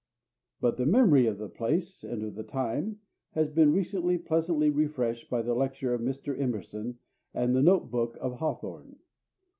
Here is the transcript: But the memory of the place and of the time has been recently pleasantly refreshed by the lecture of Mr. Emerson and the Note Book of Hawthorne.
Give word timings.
But 0.59 0.77
the 0.77 0.87
memory 0.87 1.27
of 1.27 1.37
the 1.37 1.47
place 1.47 2.03
and 2.03 2.23
of 2.23 2.33
the 2.33 2.41
time 2.41 2.99
has 3.33 3.51
been 3.51 3.71
recently 3.71 4.17
pleasantly 4.17 4.71
refreshed 4.71 5.29
by 5.29 5.43
the 5.43 5.53
lecture 5.53 5.93
of 5.93 6.01
Mr. 6.01 6.35
Emerson 6.41 6.97
and 7.35 7.55
the 7.55 7.61
Note 7.61 7.91
Book 7.91 8.17
of 8.19 8.39
Hawthorne. 8.39 8.95